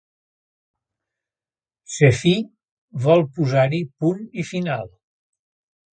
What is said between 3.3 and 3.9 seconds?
posar-hi